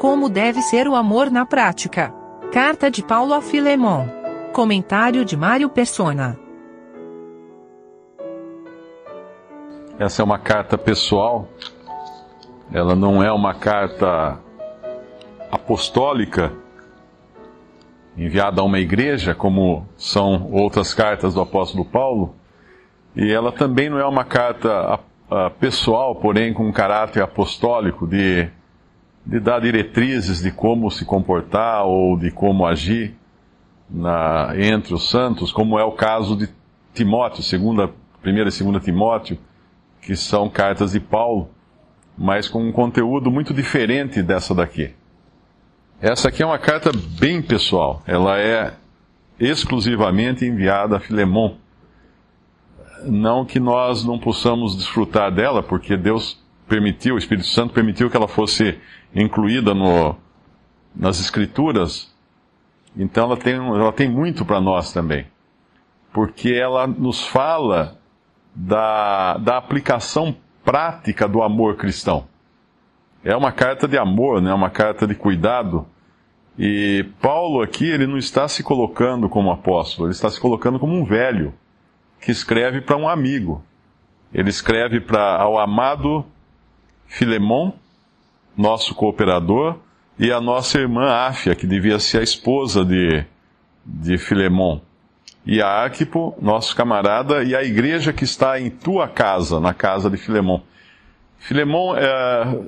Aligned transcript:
Como 0.00 0.30
deve 0.30 0.62
ser 0.62 0.88
o 0.88 0.94
amor 0.94 1.30
na 1.30 1.44
prática. 1.44 2.10
Carta 2.50 2.90
de 2.90 3.02
Paulo 3.02 3.34
a 3.34 3.42
Filemon. 3.42 4.06
Comentário 4.50 5.26
de 5.26 5.36
Mário 5.36 5.68
Persona. 5.68 6.38
Essa 9.98 10.22
é 10.22 10.24
uma 10.24 10.38
carta 10.38 10.78
pessoal. 10.78 11.46
Ela 12.72 12.96
não 12.96 13.22
é 13.22 13.30
uma 13.30 13.52
carta 13.52 14.38
apostólica 15.52 16.50
enviada 18.16 18.62
a 18.62 18.64
uma 18.64 18.78
igreja, 18.78 19.34
como 19.34 19.86
são 19.98 20.50
outras 20.50 20.94
cartas 20.94 21.34
do 21.34 21.42
apóstolo 21.42 21.84
Paulo. 21.84 22.34
E 23.14 23.30
ela 23.30 23.52
também 23.52 23.90
não 23.90 23.98
é 23.98 24.06
uma 24.06 24.24
carta 24.24 24.98
pessoal, 25.60 26.14
porém 26.14 26.54
com 26.54 26.66
um 26.66 26.72
caráter 26.72 27.22
apostólico 27.22 28.06
de, 28.06 28.48
de 29.24 29.38
dar 29.38 29.60
diretrizes 29.60 30.42
de 30.42 30.50
como 30.50 30.90
se 30.90 31.04
comportar 31.04 31.84
ou 31.84 32.18
de 32.18 32.30
como 32.30 32.66
agir 32.66 33.14
na, 33.88 34.52
entre 34.56 34.94
os 34.94 35.08
santos, 35.08 35.52
como 35.52 35.78
é 35.78 35.84
o 35.84 35.92
caso 35.92 36.36
de 36.36 36.48
Timóteo, 36.94 37.42
segunda, 37.42 37.90
primeira 38.20 38.48
e 38.48 38.52
segunda 38.52 38.80
Timóteo, 38.80 39.38
que 40.00 40.16
são 40.16 40.48
cartas 40.48 40.92
de 40.92 41.00
Paulo, 41.00 41.50
mas 42.16 42.48
com 42.48 42.66
um 42.66 42.72
conteúdo 42.72 43.30
muito 43.30 43.54
diferente 43.54 44.22
dessa 44.22 44.54
daqui. 44.54 44.94
Essa 46.00 46.28
aqui 46.28 46.42
é 46.42 46.46
uma 46.46 46.58
carta 46.58 46.90
bem 47.18 47.42
pessoal. 47.42 48.02
Ela 48.06 48.38
é 48.40 48.72
exclusivamente 49.38 50.44
enviada 50.44 50.96
a 50.96 51.00
Filemon. 51.00 51.56
Não 53.04 53.44
que 53.44 53.60
nós 53.60 54.04
não 54.04 54.18
possamos 54.18 54.76
desfrutar 54.76 55.30
dela, 55.30 55.62
porque 55.62 55.96
Deus 55.96 56.42
permitiu, 56.70 57.16
o 57.16 57.18
Espírito 57.18 57.48
Santo 57.48 57.74
permitiu 57.74 58.08
que 58.08 58.16
ela 58.16 58.28
fosse 58.28 58.78
incluída 59.12 59.74
no, 59.74 60.16
nas 60.94 61.20
Escrituras. 61.20 62.14
Então 62.96 63.24
ela 63.24 63.36
tem, 63.36 63.54
ela 63.54 63.92
tem 63.92 64.08
muito 64.08 64.44
para 64.44 64.60
nós 64.60 64.92
também. 64.92 65.26
Porque 66.12 66.50
ela 66.50 66.86
nos 66.86 67.26
fala 67.26 67.98
da, 68.54 69.36
da 69.38 69.56
aplicação 69.56 70.34
prática 70.64 71.28
do 71.28 71.42
amor 71.42 71.76
cristão. 71.76 72.28
É 73.24 73.36
uma 73.36 73.52
carta 73.52 73.88
de 73.88 73.98
amor, 73.98 74.40
né? 74.40 74.54
uma 74.54 74.70
carta 74.70 75.06
de 75.06 75.14
cuidado. 75.14 75.86
E 76.56 77.04
Paulo 77.20 77.62
aqui, 77.62 77.88
ele 77.88 78.06
não 78.06 78.16
está 78.16 78.46
se 78.46 78.62
colocando 78.62 79.28
como 79.28 79.50
apóstolo, 79.50 80.06
ele 80.06 80.14
está 80.14 80.30
se 80.30 80.40
colocando 80.40 80.78
como 80.78 80.94
um 80.94 81.04
velho 81.04 81.52
que 82.20 82.30
escreve 82.30 82.80
para 82.80 82.96
um 82.96 83.08
amigo. 83.08 83.64
Ele 84.32 84.50
escreve 84.50 85.00
para 85.00 85.36
ao 85.36 85.58
amado 85.58 86.24
Filemon, 87.10 87.72
nosso 88.56 88.94
cooperador, 88.94 89.76
e 90.16 90.30
a 90.30 90.40
nossa 90.40 90.78
irmã 90.78 91.10
Áfia, 91.10 91.56
que 91.56 91.66
devia 91.66 91.98
ser 91.98 92.20
a 92.20 92.22
esposa 92.22 92.84
de, 92.84 93.24
de 93.84 94.16
Filemon 94.16 94.80
e 95.44 95.60
a 95.60 95.66
Arquipo, 95.66 96.36
nosso 96.40 96.74
camarada, 96.76 97.42
e 97.42 97.56
a 97.56 97.64
igreja 97.64 98.12
que 98.12 98.22
está 98.22 98.60
em 98.60 98.70
tua 98.70 99.08
casa, 99.08 99.58
na 99.58 99.74
casa 99.74 100.08
de 100.08 100.16
Filemon. 100.16 100.60
Filemon 101.38 101.96
é, 101.96 102.60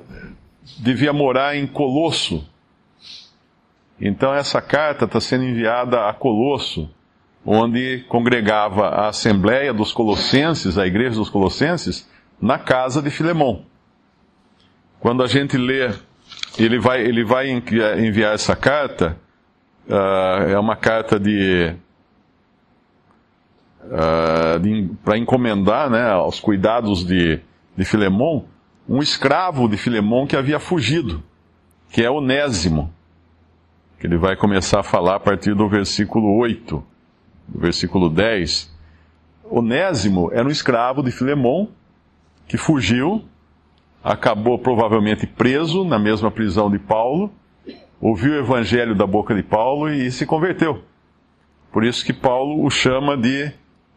devia 0.79 1.13
morar 1.13 1.55
em 1.55 1.65
Colosso. 1.65 2.45
Então 4.01 4.33
essa 4.33 4.61
carta 4.61 5.05
está 5.05 5.21
sendo 5.21 5.45
enviada 5.45 6.09
a 6.09 6.13
Colosso, 6.13 6.89
onde 7.45 8.03
congregava 8.09 8.89
a 8.89 9.07
Assembleia 9.07 9.73
dos 9.73 9.93
Colossenses, 9.93 10.77
a 10.77 10.85
igreja 10.85 11.15
dos 11.15 11.29
Colossenses, 11.29 12.09
na 12.41 12.59
casa 12.59 13.01
de 13.01 13.09
Filemon. 13.09 13.63
Quando 15.03 15.21
a 15.21 15.27
gente 15.27 15.57
lê, 15.57 15.93
ele 16.57 16.79
vai, 16.79 17.01
ele 17.01 17.25
vai 17.25 17.49
enviar 17.49 18.33
essa 18.33 18.55
carta, 18.55 19.17
uh, 19.85 20.49
é 20.49 20.57
uma 20.57 20.77
carta 20.77 21.19
de 21.19 21.75
uh, 23.83 24.95
para 25.03 25.17
encomendar 25.17 25.89
né, 25.89 26.09
aos 26.09 26.39
cuidados 26.39 27.05
de, 27.05 27.41
de 27.75 27.85
um 28.87 28.99
escravo 28.99 29.67
de 29.67 29.75
Filemon 29.75 30.25
que 30.25 30.37
havia 30.37 30.57
fugido, 30.57 31.21
que 31.89 32.01
é 32.01 32.09
Onésimo, 32.09 32.89
que 33.99 34.07
ele 34.07 34.17
vai 34.17 34.37
começar 34.37 34.79
a 34.79 34.83
falar 34.83 35.17
a 35.17 35.19
partir 35.19 35.53
do 35.53 35.67
versículo 35.67 36.33
8, 36.37 36.81
do 37.49 37.59
versículo 37.59 38.09
10. 38.09 38.73
Onésimo 39.51 40.31
era 40.31 40.47
um 40.47 40.51
escravo 40.51 41.03
de 41.03 41.11
Filemon 41.11 41.67
que 42.47 42.55
fugiu, 42.55 43.27
acabou 44.03 44.59
provavelmente 44.59 45.25
preso 45.25 45.85
na 45.85 45.97
mesma 45.97 46.29
prisão 46.29 46.69
de 46.69 46.77
Paulo, 46.77 47.31
ouviu 48.01 48.33
o 48.33 48.39
evangelho 48.39 48.93
da 48.93 49.07
boca 49.07 49.33
de 49.33 49.41
Paulo 49.41 49.89
e 49.89 50.11
se 50.11 50.25
converteu. 50.25 50.83
Por 51.71 51.85
isso 51.85 52.05
que 52.05 52.11
Paulo 52.11 52.65
o 52.65 52.69
chama 52.69 53.15
de 53.15 53.51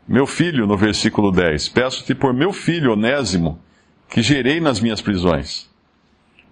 meu 0.06 0.26
filho, 0.26 0.66
no 0.66 0.76
versículo 0.76 1.32
10, 1.32 1.68
peço-te 1.70 2.14
por 2.14 2.32
meu 2.32 2.52
filho 2.52 2.92
Onésimo, 2.92 3.58
que 4.08 4.22
gerei 4.22 4.60
nas 4.60 4.80
minhas 4.80 5.00
prisões, 5.00 5.68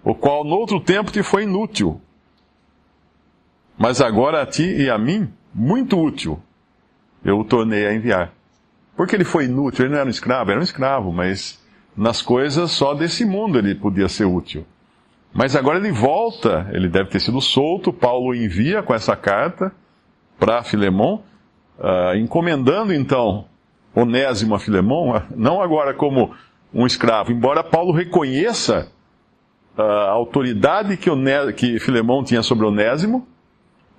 o 0.03 0.13
qual 0.13 0.43
no 0.43 0.55
outro 0.55 0.79
tempo 0.81 1.09
te 1.09 1.23
foi 1.23 1.43
inútil, 1.43 2.01
mas 3.77 4.01
agora 4.01 4.41
a 4.41 4.45
ti 4.45 4.63
e 4.63 4.89
a 4.89 4.97
mim, 4.97 5.31
muito 5.53 5.97
útil, 5.97 6.37
eu 7.23 7.39
o 7.39 7.45
tornei 7.45 7.87
a 7.87 7.93
enviar. 7.93 8.33
Porque 8.95 9.15
ele 9.15 9.23
foi 9.23 9.45
inútil, 9.45 9.85
ele 9.85 9.93
não 9.93 9.99
era 9.99 10.07
um 10.07 10.11
escravo, 10.11 10.51
era 10.51 10.59
um 10.59 10.63
escravo, 10.63 11.11
mas 11.11 11.64
nas 11.95 12.21
coisas 12.21 12.71
só 12.71 12.93
desse 12.93 13.25
mundo 13.25 13.57
ele 13.57 13.75
podia 13.75 14.09
ser 14.09 14.25
útil. 14.25 14.65
Mas 15.33 15.55
agora 15.55 15.77
ele 15.77 15.91
volta, 15.91 16.69
ele 16.71 16.87
deve 16.87 17.09
ter 17.09 17.19
sido 17.19 17.41
solto, 17.41 17.91
Paulo 17.91 18.33
envia 18.33 18.81
com 18.81 18.93
essa 18.93 19.15
carta 19.15 19.71
para 20.39 20.63
Filemão, 20.63 21.23
uh, 21.77 22.15
encomendando 22.15 22.93
então 22.93 23.45
Onésimo 23.93 24.55
a 24.55 24.59
Filemão, 24.59 25.21
não 25.35 25.61
agora 25.61 25.93
como 25.93 26.33
um 26.73 26.85
escravo, 26.85 27.31
embora 27.31 27.63
Paulo 27.63 27.91
reconheça 27.91 28.89
uh, 29.77 29.81
a 29.81 30.09
autoridade 30.11 30.97
que, 30.97 31.09
Oné, 31.09 31.51
que 31.53 31.77
tinha 32.25 32.43
sobre 32.43 32.65
Onésimo, 32.65 33.27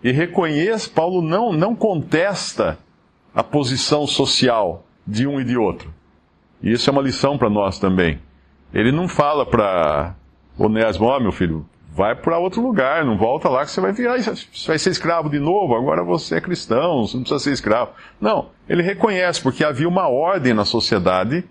e 0.02 0.12
reconheça, 0.12 0.88
Paulo 0.88 1.22
não, 1.22 1.52
não 1.52 1.74
contesta 1.74 2.78
a 3.34 3.42
posição 3.42 4.06
social 4.06 4.86
de 5.06 5.26
um 5.26 5.40
e 5.40 5.44
de 5.44 5.56
outro. 5.56 5.92
E 6.62 6.72
isso 6.72 6.88
é 6.88 6.92
uma 6.92 7.02
lição 7.02 7.36
para 7.36 7.50
nós 7.50 7.78
também. 7.78 8.18
Ele 8.72 8.92
não 8.92 9.08
fala 9.08 9.46
para 9.46 10.14
Onésimo, 10.58 11.06
ó 11.06 11.16
oh, 11.16 11.20
meu 11.20 11.32
filho, 11.32 11.66
vai 11.92 12.14
para 12.14 12.38
outro 12.38 12.60
lugar, 12.60 13.04
não 13.04 13.16
volta 13.16 13.48
lá 13.48 13.64
que 13.64 13.70
você 13.70 13.80
vai 13.80 13.92
virar, 13.92 14.18
você 14.18 14.66
vai 14.66 14.78
ser 14.78 14.90
escravo 14.90 15.30
de 15.30 15.38
novo, 15.38 15.74
agora 15.74 16.04
você 16.04 16.36
é 16.36 16.40
cristão, 16.40 17.06
você 17.06 17.16
não 17.16 17.22
precisa 17.22 17.42
ser 17.42 17.52
escravo. 17.52 17.92
Não, 18.20 18.50
ele 18.68 18.82
reconhece, 18.82 19.40
porque 19.40 19.64
havia 19.64 19.88
uma 19.88 20.08
ordem 20.08 20.52
na 20.52 20.64
sociedade 20.64 21.44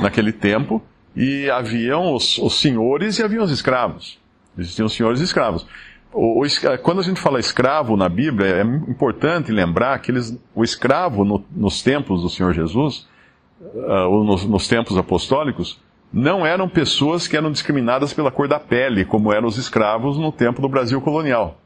naquele 0.00 0.32
tempo, 0.32 0.82
e 1.16 1.48
haviam 1.48 2.14
os, 2.14 2.36
os 2.36 2.60
senhores 2.60 3.18
e 3.18 3.22
haviam 3.22 3.42
os 3.42 3.50
escravos. 3.50 4.18
Existiam 4.58 4.88
senhores 4.88 5.20
e 5.20 5.24
escravos. 5.24 5.66
O, 6.12 6.44
o, 6.44 6.78
quando 6.82 7.00
a 7.00 7.02
gente 7.02 7.20
fala 7.20 7.40
escravo 7.40 7.96
na 7.96 8.08
Bíblia, 8.08 8.56
é 8.56 8.62
importante 8.62 9.50
lembrar 9.50 9.98
que 10.00 10.10
eles, 10.10 10.38
o 10.54 10.62
escravo 10.62 11.24
no, 11.24 11.42
nos 11.50 11.82
tempos 11.82 12.20
do 12.20 12.28
Senhor 12.28 12.52
Jesus, 12.52 13.08
uh, 13.74 14.24
nos, 14.24 14.44
nos 14.44 14.68
tempos 14.68 14.96
apostólicos, 14.96 15.80
não 16.12 16.46
eram 16.46 16.68
pessoas 16.68 17.26
que 17.26 17.36
eram 17.36 17.50
discriminadas 17.50 18.12
pela 18.12 18.30
cor 18.30 18.48
da 18.48 18.60
pele, 18.60 19.04
como 19.04 19.32
eram 19.32 19.48
os 19.48 19.56
escravos 19.56 20.18
no 20.18 20.32
tempo 20.32 20.62
do 20.62 20.68
Brasil 20.68 21.00
colonial. 21.00 21.58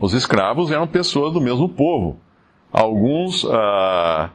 Os 0.00 0.14
escravos 0.14 0.70
eram 0.70 0.86
pessoas 0.86 1.32
do 1.32 1.40
mesmo 1.40 1.68
povo. 1.68 2.18
Alguns 2.72 3.44
ah, 3.50 4.30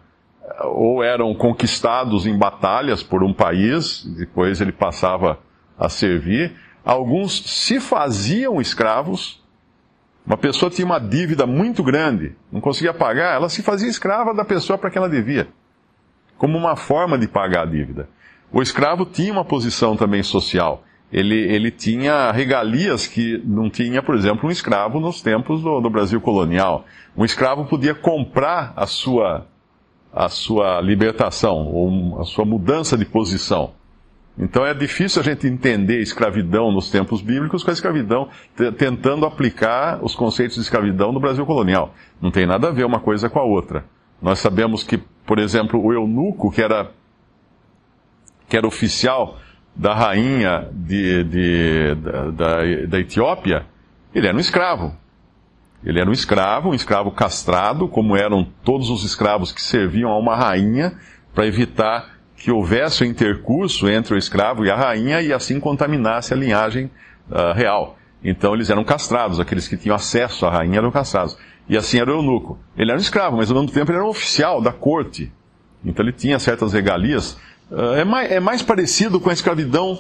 ou 0.66 1.04
eram 1.04 1.34
conquistados 1.34 2.26
em 2.26 2.38
batalhas 2.38 3.02
por 3.02 3.24
um 3.24 3.34
país, 3.34 4.04
depois 4.18 4.60
ele 4.60 4.72
passava 4.72 5.40
a 5.78 5.90
servir. 5.90 6.54
Alguns 6.84 7.42
se 7.44 7.80
faziam 7.80 8.60
escravos. 8.60 9.42
Uma 10.26 10.38
pessoa 10.38 10.70
tinha 10.70 10.86
uma 10.86 11.00
dívida 11.00 11.46
muito 11.46 11.84
grande, 11.84 12.36
não 12.50 12.62
conseguia 12.62 12.94
pagar, 12.94 13.36
ela 13.36 13.50
se 13.50 13.62
fazia 13.62 13.90
escrava 13.90 14.34
da 14.34 14.46
pessoa 14.46 14.78
para 14.78 14.90
quem 14.90 14.98
ela 14.98 15.10
devia, 15.10 15.50
como 16.44 16.58
uma 16.58 16.76
forma 16.76 17.18
de 17.18 17.26
pagar 17.26 17.62
a 17.62 17.66
dívida. 17.66 18.10
O 18.52 18.62
escravo 18.62 19.06
tinha 19.06 19.32
uma 19.32 19.46
posição 19.46 19.96
também 19.96 20.22
social. 20.22 20.84
Ele, 21.10 21.36
ele 21.36 21.72
tinha 21.72 22.34
regalias 22.34 23.08
que 23.08 23.42
não 23.46 23.70
tinha, 23.70 24.04
por 24.04 24.14
exemplo, 24.14 24.50
um 24.50 24.52
escravo 24.52 25.00
nos 25.00 25.22
tempos 25.22 25.62
do, 25.62 25.80
do 25.80 25.90
Brasil 25.90 26.20
colonial. 26.20 26.84
Um 27.16 27.24
escravo 27.24 27.64
podia 27.64 27.96
comprar 27.96 28.74
a 28.76 28.86
sua, 28.86 29.48
a 30.12 30.28
sua 30.28 30.82
libertação, 30.82 31.66
ou 31.72 32.20
a 32.20 32.26
sua 32.26 32.44
mudança 32.44 32.98
de 32.98 33.06
posição. 33.06 33.72
Então 34.38 34.66
é 34.66 34.74
difícil 34.74 35.22
a 35.22 35.24
gente 35.24 35.48
entender 35.48 36.02
escravidão 36.02 36.74
nos 36.74 36.92
tempos 36.92 37.22
bíblicos 37.22 37.64
com 37.64 37.70
a 37.70 37.74
escravidão, 37.74 38.28
tentando 38.78 39.26
aplicar 39.26 40.04
os 40.04 40.14
conceitos 40.14 40.56
de 40.58 40.62
escravidão 40.64 41.14
no 41.14 41.22
Brasil 41.22 41.46
colonial. 41.46 41.94
Não 42.22 42.32
tem 42.32 42.46
nada 42.46 42.68
a 42.68 42.72
ver 42.72 42.86
uma 42.86 43.00
coisa 43.00 43.30
com 43.30 43.40
a 43.40 43.44
outra. 43.44 43.86
Nós 44.24 44.40
sabemos 44.40 44.84
que, 44.84 45.04
por 45.26 45.40
exemplo, 45.40 45.84
o 45.84 45.94
eunuco, 45.94 46.52
que 46.52 46.62
era 46.62 46.92
que 48.48 48.58
era 48.58 48.68
oficial 48.68 49.40
da 49.76 49.94
rainha 49.96 50.70
de, 50.72 51.24
de, 51.24 51.96
da, 51.96 52.30
da, 52.30 52.58
da 52.88 53.00
Etiópia, 53.00 53.66
ele 54.14 54.28
era 54.28 54.38
um 54.38 54.40
escravo. 54.40 54.96
Ele 55.84 56.00
era 56.00 56.10
um 56.10 56.14
escravo, 56.14 56.70
um 56.70 56.74
escravo 56.74 57.12
castrado, 57.12 57.88
como 57.88 58.16
eram 58.16 58.48
todos 58.64 58.90
os 58.90 59.04
escravos 59.04 59.52
que 59.52 59.62
serviam 59.62 60.12
a 60.12 60.18
uma 60.18 60.36
rainha, 60.36 60.94
para 61.34 61.48
evitar 61.48 62.14
que 62.38 62.52
houvesse 62.52 63.04
o 63.04 63.06
intercurso 63.06 63.90
entre 63.90 64.14
o 64.14 64.18
escravo 64.18 64.66
e 64.66 64.70
a 64.70 64.76
rainha 64.76 65.22
e 65.22 65.34
assim 65.34 65.60
contaminasse 65.60 66.34
a 66.34 66.38
linhagem 66.38 66.92
uh, 67.30 67.54
real. 67.54 67.98
Então 68.24 68.54
eles 68.54 68.70
eram 68.70 68.84
castrados, 68.84 69.40
aqueles 69.40 69.68
que 69.68 69.76
tinham 69.76 69.96
acesso 69.96 70.46
à 70.46 70.52
rainha 70.52 70.78
eram 70.78 70.92
castrados. 70.92 71.38
E 71.68 71.78
assim 71.78 72.00
era 72.00 72.12
o 72.12 72.16
eunuco. 72.18 72.60
Ele 72.78 72.92
era 72.92 73.00
um 73.00 73.02
escravo, 73.02 73.38
mas 73.38 73.50
ao 73.50 73.56
mesmo 73.56 73.74
tempo 73.74 73.90
ele 73.92 73.98
era 73.98 74.06
um 74.06 74.10
oficial 74.10 74.62
da 74.62 74.72
corte. 74.72 75.32
Então 75.84 76.04
ele 76.04 76.12
tinha 76.12 76.40
certas 76.40 76.74
regalias. 76.74 77.38
Uh, 77.72 77.94
é, 77.96 78.04
mais, 78.04 78.32
é 78.32 78.40
mais 78.40 78.62
parecido 78.62 79.20
com 79.20 79.30
a 79.30 79.34
escravidão 79.34 80.00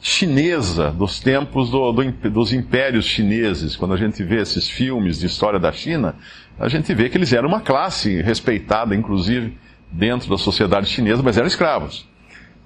chinesa, 0.00 0.90
dos 0.90 1.18
tempos 1.18 1.70
do, 1.70 1.90
do, 1.92 2.30
dos 2.30 2.52
impérios 2.52 3.06
chineses. 3.06 3.74
Quando 3.74 3.94
a 3.94 3.96
gente 3.96 4.22
vê 4.22 4.42
esses 4.42 4.68
filmes 4.68 5.18
de 5.18 5.26
história 5.26 5.58
da 5.58 5.72
China, 5.72 6.14
a 6.58 6.68
gente 6.68 6.92
vê 6.94 7.08
que 7.08 7.16
eles 7.16 7.32
eram 7.32 7.48
uma 7.48 7.60
classe 7.60 8.20
respeitada, 8.20 8.94
inclusive, 8.94 9.56
dentro 9.90 10.28
da 10.28 10.36
sociedade 10.36 10.88
chinesa, 10.88 11.22
mas 11.22 11.36
eram 11.36 11.46
escravos. 11.46 12.06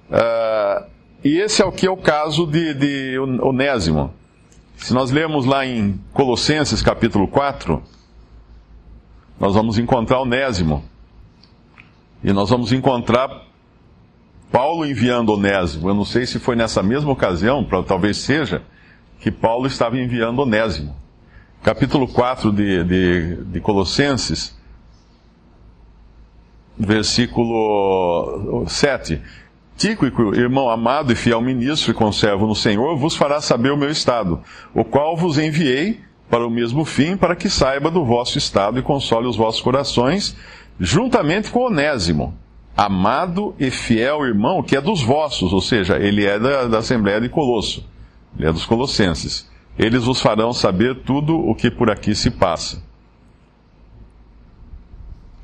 Uh, 0.09 0.85
e 1.23 1.37
esse 1.37 1.61
é 1.61 1.65
o 1.65 1.71
que 1.71 1.87
é 1.87 1.91
o 1.91 1.97
caso 1.97 2.45
de, 2.45 2.73
de 2.73 3.19
Onésimo. 3.41 4.13
Se 4.77 4.93
nós 4.93 5.11
lermos 5.11 5.45
lá 5.45 5.65
em 5.65 5.99
Colossenses 6.13 6.81
capítulo 6.81 7.27
4, 7.27 7.81
nós 9.39 9.55
vamos 9.55 9.77
encontrar 9.77 10.19
Onésimo. 10.19 10.83
E 12.23 12.33
nós 12.33 12.49
vamos 12.49 12.73
encontrar 12.73 13.47
Paulo 14.51 14.85
enviando 14.85 15.33
Onésimo, 15.33 15.89
eu 15.89 15.93
não 15.93 16.03
sei 16.03 16.25
se 16.25 16.39
foi 16.39 16.55
nessa 16.55 16.81
mesma 16.81 17.11
ocasião, 17.11 17.63
talvez 17.87 18.17
seja, 18.17 18.63
que 19.19 19.31
Paulo 19.31 19.67
estava 19.67 19.97
enviando 19.97 20.39
Onésimo. 20.39 20.95
Capítulo 21.61 22.07
4 22.07 22.51
de, 22.51 22.83
de, 22.83 23.35
de 23.43 23.61
Colossenses, 23.61 24.57
versículo 26.77 28.65
7. 28.67 29.21
Tíquico, 29.77 30.35
irmão 30.35 30.69
amado 30.69 31.13
e 31.13 31.15
fiel 31.15 31.41
ministro 31.41 31.91
e 31.91 31.93
conservo 31.93 32.47
no 32.47 32.55
Senhor, 32.55 32.97
vos 32.97 33.15
fará 33.15 33.39
saber 33.39 33.71
o 33.71 33.77
meu 33.77 33.89
estado, 33.89 34.41
o 34.73 34.83
qual 34.83 35.15
vos 35.15 35.37
enviei 35.37 36.01
para 36.29 36.45
o 36.45 36.49
mesmo 36.49 36.85
fim, 36.85 37.17
para 37.17 37.35
que 37.35 37.49
saiba 37.49 37.89
do 37.89 38.05
vosso 38.05 38.37
estado 38.37 38.77
e 38.77 38.83
console 38.83 39.27
os 39.27 39.35
vossos 39.35 39.61
corações, 39.61 40.35
juntamente 40.79 41.51
com 41.51 41.65
Onésimo 41.65 42.37
amado 42.79 43.53
e 43.59 43.69
fiel 43.69 44.25
irmão, 44.25 44.63
que 44.63 44.73
é 44.73 44.79
dos 44.79 45.01
vossos, 45.01 45.51
ou 45.51 45.59
seja, 45.59 45.97
ele 45.97 46.25
é 46.25 46.39
da, 46.39 46.65
da 46.65 46.77
Assembleia 46.77 47.19
de 47.19 47.27
Colosso, 47.27 47.85
ele 48.37 48.47
é 48.47 48.53
dos 48.53 48.65
Colossenses. 48.65 49.49
Eles 49.77 50.05
vos 50.05 50.21
farão 50.21 50.53
saber 50.53 51.03
tudo 51.03 51.37
o 51.37 51.53
que 51.53 51.69
por 51.69 51.89
aqui 51.89 52.15
se 52.15 52.31
passa. 52.31 52.81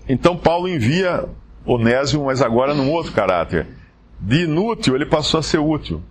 Então 0.08 0.38
Paulo 0.38 0.70
envia 0.70 1.26
Onésimo, 1.66 2.26
mas 2.26 2.42
agora 2.42 2.74
num 2.74 2.92
outro 2.92 3.12
caráter. 3.12 3.68
De 4.20 4.44
inútil, 4.44 4.96
ele 4.96 5.06
passou 5.06 5.40
a 5.40 5.44
ser 5.44 5.58
útil. 5.58 6.02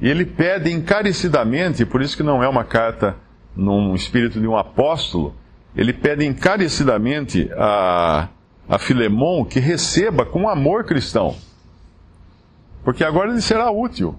E 0.00 0.08
ele 0.08 0.24
pede 0.24 0.72
encarecidamente, 0.72 1.86
por 1.86 2.02
isso 2.02 2.16
que 2.16 2.22
não 2.22 2.42
é 2.42 2.48
uma 2.48 2.64
carta 2.64 3.16
num 3.56 3.94
espírito 3.94 4.40
de 4.40 4.46
um 4.46 4.56
apóstolo, 4.56 5.34
ele 5.74 5.92
pede 5.92 6.24
encarecidamente 6.24 7.50
a, 7.56 8.28
a 8.68 8.78
Filemon 8.78 9.44
que 9.44 9.58
receba 9.58 10.24
com 10.24 10.48
amor 10.48 10.84
cristão. 10.84 11.34
Porque 12.84 13.02
agora 13.02 13.30
ele 13.30 13.40
será 13.40 13.70
útil. 13.70 14.14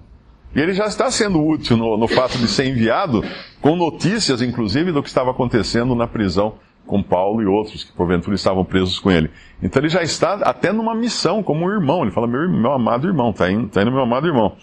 E 0.54 0.60
ele 0.60 0.72
já 0.72 0.86
está 0.86 1.10
sendo 1.10 1.42
útil 1.44 1.76
no, 1.76 1.96
no 1.96 2.08
fato 2.08 2.38
de 2.38 2.48
ser 2.48 2.66
enviado, 2.66 3.22
com 3.60 3.76
notícias, 3.76 4.42
inclusive, 4.42 4.92
do 4.92 5.02
que 5.02 5.08
estava 5.08 5.30
acontecendo 5.30 5.94
na 5.94 6.06
prisão 6.06 6.54
com 6.86 7.02
Paulo 7.02 7.42
e 7.42 7.46
outros 7.46 7.84
que 7.84 7.92
porventura 7.92 8.34
estavam 8.34 8.64
presos 8.64 8.98
com 8.98 9.10
ele. 9.10 9.30
Então 9.62 9.80
ele 9.80 9.90
já 9.90 10.02
está 10.02 10.34
até 10.34 10.72
numa 10.72 10.94
missão 10.94 11.42
como 11.42 11.66
um 11.66 11.70
irmão. 11.70 12.02
Ele 12.02 12.10
fala, 12.10 12.26
meu, 12.26 12.48
meu 12.50 12.72
amado 12.72 13.06
irmão, 13.06 13.30
está 13.30 13.50
indo, 13.50 13.68
tá 13.68 13.82
indo 13.82 13.92
meu 13.92 14.00
amado 14.00 14.26
irmão. 14.26 14.56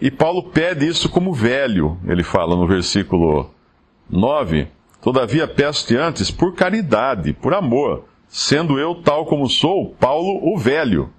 E 0.00 0.10
Paulo 0.10 0.50
pede 0.50 0.86
isso 0.86 1.08
como 1.08 1.32
velho, 1.32 1.96
ele 2.06 2.24
fala 2.24 2.56
no 2.56 2.66
versículo 2.66 3.50
9. 4.10 4.68
Todavia 5.00 5.48
peço-te 5.48 5.96
antes 5.96 6.30
por 6.30 6.54
caridade, 6.54 7.32
por 7.32 7.54
amor, 7.54 8.04
sendo 8.28 8.78
eu 8.78 8.96
tal 8.96 9.24
como 9.24 9.48
sou, 9.48 9.94
Paulo 9.98 10.52
o 10.52 10.58
Velho, 10.58 11.10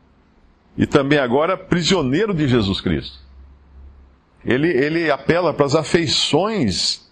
e 0.77 0.85
também 0.85 1.17
agora 1.17 1.57
prisioneiro 1.57 2.33
de 2.33 2.47
Jesus 2.47 2.79
Cristo. 2.79 3.19
Ele, 4.45 4.69
ele 4.69 5.11
apela 5.11 5.53
para 5.53 5.65
as 5.65 5.75
afeições 5.75 7.11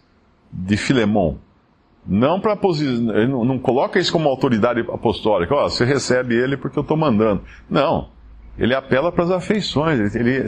de 0.52 0.78
Filemão. 0.78 1.40
Não 2.06 2.40
para 2.40 2.58
ele 2.80 3.28
não, 3.28 3.46
não, 3.46 3.60
coloca 3.60 4.00
isso 4.00 4.12
como 4.12 4.30
autoridade 4.30 4.80
apostólica. 4.82 5.54
Ó, 5.54 5.66
oh, 5.66 5.70
você 5.70 5.86
recebe 5.86 6.36
ele 6.36 6.58
porque 6.58 6.80
eu 6.80 6.82
estou 6.82 6.98
mandando. 6.98 7.44
Não. 7.70 8.10
Ele 8.58 8.74
apela 8.74 9.12
para 9.12 9.25
as 9.25 9.32
afeições. 9.32 10.16
Ele, 10.16 10.32
ele, 10.32 10.46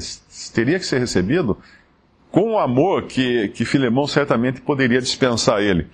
teria 0.54 0.80
que 0.80 0.86
ser 0.86 0.98
recebido 0.98 1.58
com 2.32 2.54
o 2.54 2.60
amor 2.60 3.04
que, 3.04 3.50
que 3.50 3.66
Filemão 3.66 4.08
certamente 4.08 4.62
poderia 4.62 5.02
dispensar 5.02 5.62
ele. 5.62 5.88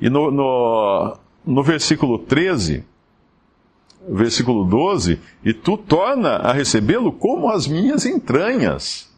E 0.00 0.10
no, 0.10 0.30
no, 0.30 1.16
no 1.46 1.62
versículo 1.62 2.18
13, 2.18 2.84
versículo 4.08 4.64
12, 4.64 5.20
e 5.44 5.54
tu 5.54 5.76
torna 5.76 6.36
a 6.36 6.52
recebê-lo 6.52 7.12
como 7.12 7.48
as 7.48 7.66
minhas 7.66 8.04
entranhas. 8.04 9.10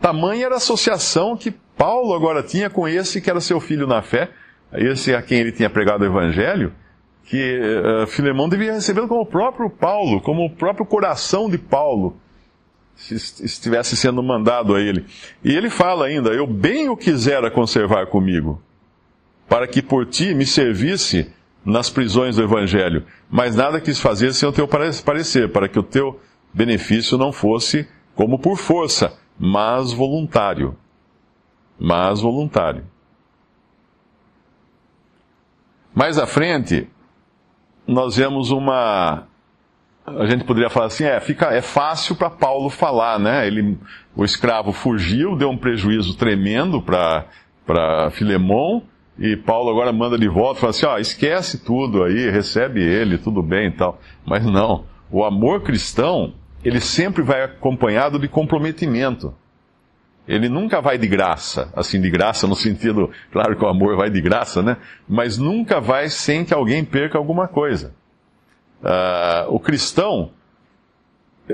Tamanha 0.00 0.46
era 0.46 0.54
a 0.54 0.58
associação 0.58 1.36
que 1.36 1.50
Paulo 1.76 2.14
agora 2.14 2.42
tinha 2.42 2.70
com 2.70 2.86
esse 2.86 3.20
que 3.20 3.28
era 3.28 3.40
seu 3.40 3.60
filho 3.60 3.86
na 3.86 4.00
fé, 4.00 4.30
esse 4.72 5.14
a 5.14 5.20
quem 5.20 5.40
ele 5.40 5.52
tinha 5.52 5.68
pregado 5.68 6.04
o 6.04 6.06
evangelho, 6.06 6.72
que 7.24 7.58
uh, 7.58 8.06
Filemão 8.06 8.48
devia 8.48 8.72
recebê-lo 8.72 9.08
como 9.08 9.22
o 9.22 9.26
próprio 9.26 9.68
Paulo, 9.68 10.20
como 10.20 10.44
o 10.44 10.50
próprio 10.50 10.86
coração 10.86 11.48
de 11.48 11.58
Paulo, 11.58 12.16
estivesse 12.96 13.96
sendo 13.96 14.22
mandado 14.22 14.74
a 14.74 14.80
ele. 14.80 15.06
E 15.44 15.54
ele 15.54 15.70
fala 15.70 16.06
ainda: 16.06 16.30
Eu 16.30 16.46
bem 16.46 16.88
o 16.88 16.96
quisera 16.96 17.50
conservar 17.50 18.06
comigo, 18.06 18.62
para 19.48 19.66
que 19.66 19.82
por 19.82 20.06
ti 20.06 20.34
me 20.34 20.46
servisse 20.46 21.30
nas 21.64 21.90
prisões 21.90 22.36
do 22.36 22.42
Evangelho, 22.42 23.04
mas 23.30 23.54
nada 23.54 23.80
quis 23.80 23.98
fazer 24.00 24.32
sem 24.32 24.48
o 24.48 24.52
teu 24.52 24.66
parecer, 24.68 25.50
para 25.50 25.68
que 25.68 25.78
o 25.78 25.82
teu 25.82 26.20
benefício 26.52 27.18
não 27.18 27.32
fosse 27.32 27.88
como 28.14 28.38
por 28.38 28.56
força, 28.56 29.18
mas 29.38 29.92
voluntário. 29.92 30.76
Mas 31.78 32.20
voluntário. 32.20 32.84
Mais 35.94 36.18
à 36.18 36.26
frente, 36.26 36.88
nós 37.86 38.16
vemos 38.16 38.50
uma. 38.50 39.26
A 40.18 40.26
gente 40.26 40.44
poderia 40.44 40.70
falar 40.70 40.86
assim: 40.86 41.04
é, 41.04 41.20
fica, 41.20 41.46
é 41.46 41.62
fácil 41.62 42.16
para 42.16 42.30
Paulo 42.30 42.70
falar, 42.70 43.18
né? 43.18 43.46
Ele, 43.46 43.78
o 44.14 44.24
escravo 44.24 44.72
fugiu, 44.72 45.36
deu 45.36 45.50
um 45.50 45.56
prejuízo 45.56 46.16
tremendo 46.16 46.82
para 46.82 48.10
Filemão, 48.12 48.82
e 49.18 49.36
Paulo 49.36 49.70
agora 49.70 49.92
manda 49.92 50.18
de 50.18 50.28
volta, 50.28 50.60
fala 50.60 50.70
assim, 50.70 50.86
ó, 50.86 50.98
esquece 50.98 51.58
tudo 51.58 52.02
aí, 52.02 52.30
recebe 52.30 52.82
ele, 52.82 53.18
tudo 53.18 53.42
bem 53.42 53.68
e 53.68 53.70
tal. 53.70 54.00
Mas 54.26 54.44
não, 54.46 54.86
o 55.10 55.22
amor 55.22 55.62
cristão, 55.62 56.32
ele 56.64 56.80
sempre 56.80 57.22
vai 57.22 57.42
acompanhado 57.42 58.18
de 58.18 58.26
comprometimento. 58.28 59.34
Ele 60.26 60.48
nunca 60.48 60.80
vai 60.80 60.96
de 60.96 61.06
graça, 61.06 61.70
assim, 61.76 62.00
de 62.00 62.08
graça 62.08 62.46
no 62.46 62.54
sentido, 62.54 63.10
claro 63.30 63.56
que 63.56 63.64
o 63.64 63.68
amor 63.68 63.96
vai 63.96 64.08
de 64.08 64.22
graça, 64.22 64.62
né? 64.62 64.78
Mas 65.06 65.36
nunca 65.36 65.80
vai 65.80 66.08
sem 66.08 66.44
que 66.44 66.54
alguém 66.54 66.82
perca 66.82 67.18
alguma 67.18 67.46
coisa. 67.46 67.94
Uh, 68.82 69.54
o 69.54 69.60
cristão, 69.60 70.30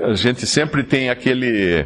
a 0.01 0.13
gente 0.13 0.45
sempre 0.45 0.83
tem 0.83 1.09
aquele, 1.09 1.85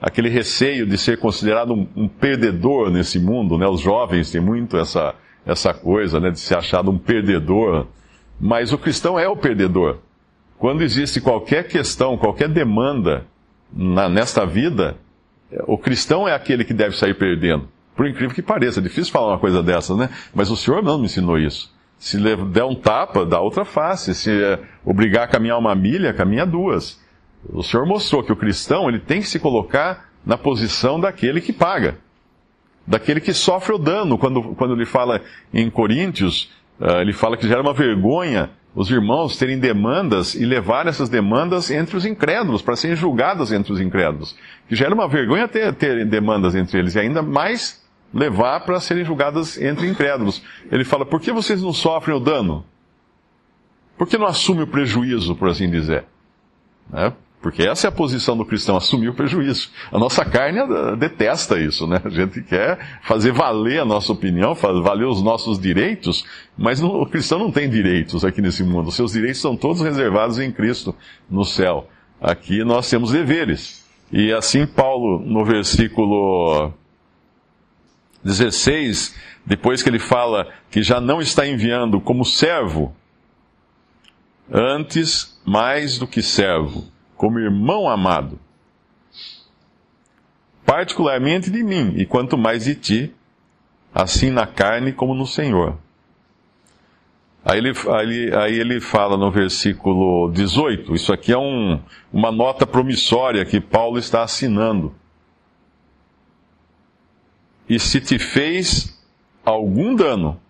aquele 0.00 0.28
receio 0.28 0.84
de 0.86 0.98
ser 0.98 1.18
considerado 1.18 1.72
um, 1.72 1.86
um, 1.94 2.08
perdedor 2.08 2.90
nesse 2.90 3.18
mundo, 3.18 3.56
né? 3.56 3.66
Os 3.66 3.80
jovens 3.80 4.30
têm 4.30 4.40
muito 4.40 4.76
essa, 4.76 5.14
essa 5.46 5.72
coisa, 5.72 6.18
né? 6.18 6.30
De 6.30 6.40
ser 6.40 6.56
achado 6.56 6.90
um 6.90 6.98
perdedor. 6.98 7.86
Mas 8.40 8.72
o 8.72 8.78
cristão 8.78 9.18
é 9.18 9.28
o 9.28 9.36
perdedor. 9.36 9.98
Quando 10.58 10.82
existe 10.82 11.20
qualquer 11.20 11.68
questão, 11.68 12.18
qualquer 12.18 12.48
demanda 12.48 13.26
na, 13.72 14.08
nesta 14.08 14.44
vida, 14.44 14.96
o 15.66 15.78
cristão 15.78 16.26
é 16.26 16.34
aquele 16.34 16.64
que 16.64 16.74
deve 16.74 16.96
sair 16.96 17.14
perdendo. 17.14 17.68
Por 17.94 18.06
incrível 18.06 18.34
que 18.34 18.42
pareça, 18.42 18.80
é 18.80 18.82
difícil 18.82 19.12
falar 19.12 19.28
uma 19.28 19.38
coisa 19.38 19.62
dessas, 19.62 19.96
né? 19.96 20.10
Mas 20.34 20.50
o 20.50 20.56
Senhor 20.56 20.82
não 20.82 20.98
me 20.98 21.04
ensinou 21.04 21.38
isso. 21.38 21.72
Se 22.00 22.18
der 22.18 22.64
um 22.64 22.74
tapa, 22.74 23.26
dá 23.26 23.40
outra 23.40 23.62
face. 23.62 24.14
Se 24.14 24.30
é, 24.30 24.58
obrigar 24.82 25.24
a 25.24 25.28
caminhar 25.28 25.58
uma 25.58 25.74
milha, 25.74 26.14
caminha 26.14 26.46
duas. 26.46 26.98
O 27.46 27.62
Senhor 27.62 27.86
mostrou 27.86 28.22
que 28.22 28.32
o 28.32 28.36
cristão 28.36 28.88
ele 28.88 28.98
tem 28.98 29.20
que 29.20 29.28
se 29.28 29.38
colocar 29.38 30.10
na 30.24 30.38
posição 30.38 30.98
daquele 30.98 31.42
que 31.42 31.52
paga, 31.52 31.98
daquele 32.86 33.20
que 33.20 33.34
sofre 33.34 33.74
o 33.74 33.78
dano. 33.78 34.16
Quando, 34.16 34.42
quando 34.54 34.74
ele 34.74 34.86
fala 34.86 35.20
em 35.52 35.68
Coríntios, 35.68 36.50
uh, 36.80 37.00
ele 37.02 37.12
fala 37.12 37.36
que 37.36 37.46
gera 37.46 37.60
uma 37.60 37.74
vergonha 37.74 38.48
os 38.74 38.90
irmãos 38.90 39.36
terem 39.36 39.58
demandas 39.58 40.34
e 40.34 40.44
levar 40.44 40.86
essas 40.86 41.08
demandas 41.08 41.70
entre 41.70 41.96
os 41.96 42.06
incrédulos, 42.06 42.62
para 42.62 42.76
serem 42.76 42.96
julgadas 42.96 43.52
entre 43.52 43.72
os 43.72 43.80
incrédulos. 43.80 44.36
Que 44.68 44.76
já 44.76 44.86
era 44.86 44.94
uma 44.94 45.08
vergonha 45.08 45.48
ter, 45.48 45.74
ter 45.74 46.06
demandas 46.06 46.54
entre 46.54 46.78
eles, 46.78 46.94
e 46.94 47.00
ainda 47.00 47.20
mais 47.20 47.79
levar 48.12 48.60
para 48.60 48.80
serem 48.80 49.04
julgadas 49.04 49.60
entre 49.60 49.88
incrédulos. 49.88 50.42
Ele 50.70 50.84
fala: 50.84 51.06
por 51.06 51.20
que 51.20 51.32
vocês 51.32 51.62
não 51.62 51.72
sofrem 51.72 52.16
o 52.16 52.20
dano? 52.20 52.64
Por 53.96 54.06
que 54.06 54.16
não 54.18 54.26
assumem 54.26 54.62
o 54.62 54.66
prejuízo, 54.66 55.34
por 55.36 55.48
assim 55.48 55.70
dizer? 55.70 56.04
Né? 56.90 57.12
Porque 57.42 57.62
essa 57.62 57.86
é 57.86 57.88
a 57.88 57.92
posição 57.92 58.36
do 58.36 58.44
cristão, 58.44 58.76
assumir 58.76 59.08
o 59.08 59.14
prejuízo. 59.14 59.70
A 59.90 59.98
nossa 59.98 60.24
carne 60.24 60.60
detesta 60.98 61.58
isso, 61.58 61.86
né? 61.86 62.00
A 62.04 62.08
gente 62.10 62.42
quer 62.42 63.00
fazer 63.02 63.32
valer 63.32 63.80
a 63.80 63.84
nossa 63.84 64.12
opinião, 64.12 64.54
valer 64.54 65.06
os 65.06 65.22
nossos 65.22 65.58
direitos, 65.58 66.24
mas 66.56 66.82
o 66.82 67.06
cristão 67.06 67.38
não 67.38 67.50
tem 67.50 67.68
direitos 67.68 68.26
aqui 68.26 68.42
nesse 68.42 68.62
mundo. 68.62 68.90
Seus 68.90 69.12
direitos 69.12 69.40
são 69.40 69.56
todos 69.56 69.80
reservados 69.80 70.38
em 70.38 70.52
Cristo 70.52 70.94
no 71.30 71.44
céu. 71.44 71.88
Aqui 72.20 72.62
nós 72.62 72.90
temos 72.90 73.10
deveres. 73.10 73.86
E 74.12 74.32
assim 74.32 74.66
Paulo, 74.66 75.20
no 75.20 75.42
versículo 75.42 76.74
16, 78.22 79.16
depois 79.44 79.82
que 79.82 79.88
ele 79.88 79.98
fala 79.98 80.52
que 80.70 80.82
já 80.82 81.00
não 81.00 81.20
está 81.20 81.46
enviando 81.46 82.00
como 82.00 82.24
servo, 82.24 82.94
antes 84.50 85.40
mais 85.44 85.98
do 85.98 86.06
que 86.06 86.22
servo 86.22 86.84
como 87.16 87.38
irmão 87.38 87.88
amado, 87.88 88.38
particularmente 90.64 91.50
de 91.50 91.62
mim, 91.62 91.94
e 91.96 92.06
quanto 92.06 92.38
mais 92.38 92.64
de 92.64 92.74
ti, 92.74 93.14
assim 93.94 94.30
na 94.30 94.46
carne 94.46 94.92
como 94.92 95.14
no 95.14 95.26
Senhor. 95.26 95.76
Aí 97.44 97.58
ele, 97.58 97.72
aí, 97.88 98.34
aí 98.34 98.58
ele 98.58 98.80
fala 98.80 99.16
no 99.16 99.30
versículo 99.30 100.30
18, 100.30 100.94
isso 100.94 101.12
aqui 101.12 101.32
é 101.32 101.38
um, 101.38 101.80
uma 102.12 102.30
nota 102.30 102.66
promissória 102.66 103.44
que 103.44 103.60
Paulo 103.60 103.98
está 103.98 104.22
assinando. 104.22 104.94
E 107.70 107.78
se 107.78 108.00
te 108.00 108.18
fez 108.18 109.00
algum 109.44 109.94
dano, 109.94 110.40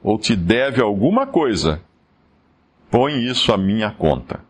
ou 0.00 0.16
te 0.16 0.36
deve 0.36 0.80
alguma 0.80 1.26
coisa, 1.26 1.82
põe 2.88 3.24
isso 3.24 3.52
à 3.52 3.58
minha 3.58 3.90
conta. 3.90 4.44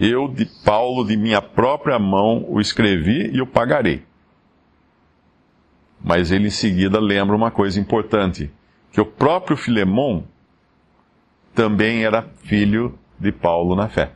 Eu, 0.00 0.28
de 0.28 0.46
Paulo, 0.64 1.04
de 1.04 1.14
minha 1.14 1.42
própria 1.42 1.98
mão, 1.98 2.42
o 2.48 2.58
escrevi 2.58 3.30
e 3.34 3.42
o 3.42 3.46
pagarei. 3.46 4.02
Mas 6.02 6.30
ele 6.30 6.46
em 6.46 6.50
seguida 6.50 6.98
lembra 6.98 7.36
uma 7.36 7.50
coisa 7.50 7.78
importante: 7.78 8.50
que 8.90 9.00
o 9.02 9.04
próprio 9.04 9.58
Filemão 9.58 10.24
também 11.54 12.02
era 12.02 12.22
filho 12.44 12.98
de 13.20 13.30
Paulo 13.30 13.76
na 13.76 13.90
fé. 13.90 14.12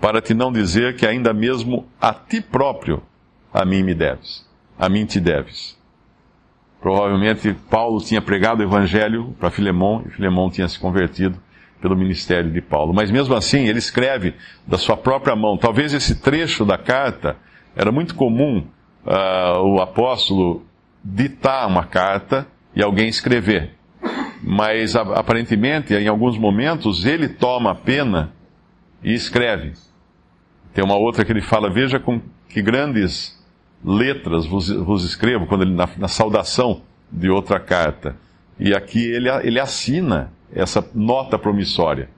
Para 0.00 0.22
te 0.22 0.32
não 0.32 0.52
dizer 0.52 0.94
que 0.94 1.04
ainda 1.04 1.34
mesmo 1.34 1.88
a 2.00 2.14
ti 2.14 2.40
próprio 2.40 3.02
a 3.52 3.64
mim 3.64 3.82
me 3.82 3.94
deves, 3.94 4.45
a 4.78 4.88
mim 4.88 5.04
te 5.06 5.20
deves. 5.20 5.76
Provavelmente 6.80 7.54
Paulo 7.70 8.00
tinha 8.00 8.20
pregado 8.20 8.60
o 8.60 8.64
evangelho 8.64 9.34
para 9.38 9.50
Filemão 9.50 10.04
e 10.06 10.10
Filemão 10.10 10.50
tinha 10.50 10.68
se 10.68 10.78
convertido 10.78 11.36
pelo 11.80 11.96
ministério 11.96 12.50
de 12.50 12.60
Paulo. 12.60 12.92
Mas 12.94 13.10
mesmo 13.10 13.34
assim, 13.34 13.66
ele 13.66 13.78
escreve 13.78 14.34
da 14.66 14.78
sua 14.78 14.96
própria 14.96 15.34
mão. 15.34 15.56
Talvez 15.56 15.92
esse 15.92 16.20
trecho 16.20 16.64
da 16.64 16.78
carta 16.78 17.36
era 17.74 17.90
muito 17.92 18.14
comum 18.14 18.66
uh, 19.04 19.60
o 19.62 19.80
apóstolo 19.80 20.64
ditar 21.04 21.66
uma 21.66 21.84
carta 21.84 22.46
e 22.74 22.82
alguém 22.82 23.08
escrever. 23.08 23.74
Mas 24.42 24.94
aparentemente, 24.94 25.94
em 25.94 26.08
alguns 26.08 26.38
momentos, 26.38 27.04
ele 27.04 27.28
toma 27.28 27.72
a 27.72 27.74
pena 27.74 28.32
e 29.02 29.12
escreve. 29.12 29.72
Tem 30.72 30.84
uma 30.84 30.96
outra 30.96 31.24
que 31.24 31.32
ele 31.32 31.40
fala: 31.40 31.70
Veja 31.70 31.98
com 31.98 32.20
que 32.48 32.62
grandes 32.62 33.35
letras 33.86 34.44
vos, 34.44 34.68
vos 34.68 35.04
escrevo, 35.04 35.46
quando 35.46 35.62
ele, 35.62 35.74
na, 35.74 35.88
na 35.96 36.08
saudação 36.08 36.82
de 37.10 37.30
outra 37.30 37.60
carta. 37.60 38.16
E 38.58 38.74
aqui 38.74 39.04
ele, 39.04 39.28
ele 39.44 39.60
assina 39.60 40.32
essa 40.52 40.84
nota 40.92 41.38
promissória. 41.38 42.10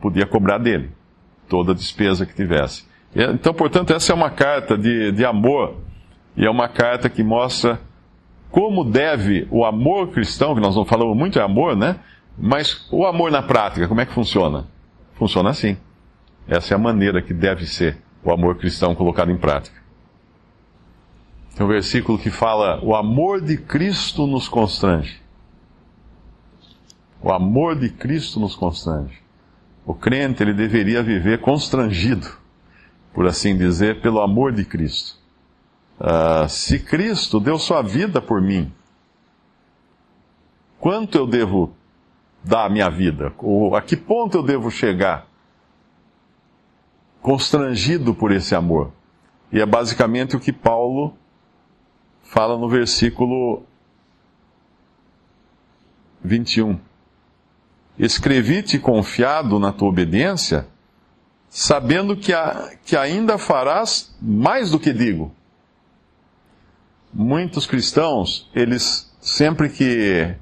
Podia 0.00 0.26
cobrar 0.26 0.58
dele 0.58 0.90
toda 1.48 1.72
a 1.72 1.74
despesa 1.74 2.26
que 2.26 2.34
tivesse. 2.34 2.84
Então, 3.14 3.54
portanto, 3.54 3.92
essa 3.92 4.12
é 4.12 4.14
uma 4.14 4.30
carta 4.30 4.76
de, 4.76 5.12
de 5.12 5.24
amor 5.24 5.76
e 6.36 6.44
é 6.44 6.50
uma 6.50 6.68
carta 6.68 7.08
que 7.08 7.22
mostra 7.22 7.80
como 8.50 8.84
deve 8.84 9.46
o 9.50 9.64
amor 9.64 10.08
cristão, 10.08 10.54
que 10.54 10.60
nós 10.60 10.74
não 10.74 10.84
falamos 10.84 11.16
muito 11.16 11.38
é 11.38 11.42
amor, 11.42 11.76
né? 11.76 11.96
Mas 12.36 12.88
o 12.90 13.06
amor 13.06 13.30
na 13.30 13.42
prática, 13.42 13.86
como 13.86 14.00
é 14.00 14.06
que 14.06 14.12
funciona? 14.12 14.66
Funciona 15.14 15.50
assim. 15.50 15.76
Essa 16.48 16.74
é 16.74 16.76
a 16.76 16.78
maneira 16.78 17.22
que 17.22 17.32
deve 17.32 17.66
ser 17.66 17.98
o 18.22 18.32
amor 18.32 18.56
cristão 18.56 18.94
colocado 18.94 19.30
em 19.30 19.36
prática. 19.36 19.83
Tem 21.54 21.64
um 21.64 21.68
versículo 21.68 22.18
que 22.18 22.30
fala: 22.30 22.80
O 22.82 22.94
amor 22.94 23.40
de 23.40 23.56
Cristo 23.56 24.26
nos 24.26 24.48
constrange. 24.48 25.22
O 27.22 27.32
amor 27.32 27.78
de 27.78 27.88
Cristo 27.88 28.40
nos 28.40 28.56
constrange. 28.56 29.22
O 29.86 29.94
crente 29.94 30.42
ele 30.42 30.52
deveria 30.52 31.02
viver 31.02 31.40
constrangido, 31.40 32.28
por 33.12 33.26
assim 33.26 33.56
dizer, 33.56 34.00
pelo 34.00 34.20
amor 34.20 34.52
de 34.52 34.64
Cristo. 34.64 35.16
Uh, 36.00 36.48
se 36.48 36.80
Cristo 36.80 37.38
deu 37.38 37.58
sua 37.58 37.80
vida 37.82 38.20
por 38.20 38.42
mim, 38.42 38.72
quanto 40.80 41.16
eu 41.16 41.26
devo 41.26 41.72
dar 42.42 42.66
a 42.66 42.70
minha 42.70 42.90
vida? 42.90 43.32
Ou 43.38 43.76
a 43.76 43.80
que 43.80 43.96
ponto 43.96 44.38
eu 44.38 44.42
devo 44.42 44.70
chegar? 44.70 45.26
Constrangido 47.22 48.12
por 48.14 48.32
esse 48.32 48.54
amor. 48.54 48.92
E 49.52 49.60
é 49.60 49.66
basicamente 49.66 50.34
o 50.34 50.40
que 50.40 50.52
Paulo 50.52 51.16
fala 52.34 52.58
no 52.58 52.68
versículo 52.68 53.62
21. 56.24 56.80
Escrevi-te 57.96 58.76
confiado 58.76 59.60
na 59.60 59.70
tua 59.70 59.88
obediência, 59.88 60.66
sabendo 61.48 62.16
que, 62.16 62.32
a, 62.32 62.72
que 62.84 62.96
ainda 62.96 63.38
farás 63.38 64.12
mais 64.20 64.72
do 64.72 64.80
que 64.80 64.92
digo. 64.92 65.32
Muitos 67.12 67.68
cristãos, 67.68 68.50
eles, 68.52 69.14
sempre 69.20 69.68
que 69.68 70.34